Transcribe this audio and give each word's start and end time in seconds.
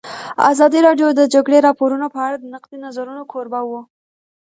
ازادي 0.51 0.79
راډیو 0.87 1.07
د 1.13 1.17
د 1.19 1.21
جګړې 1.33 1.57
راپورونه 1.67 2.05
په 2.13 2.19
اړه 2.25 2.37
د 2.39 2.45
نقدي 2.53 2.77
نظرونو 2.85 3.23
کوربه 3.31 3.61
وه. 3.69 3.81